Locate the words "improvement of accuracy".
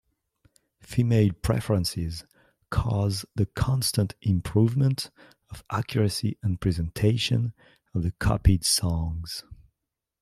4.23-6.39